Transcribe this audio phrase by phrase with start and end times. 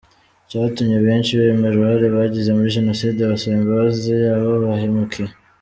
[0.49, 5.31] Cyatumye benshi bemera uruhare bagize muri Jenoside basaba imbabazi abo bahemukiye.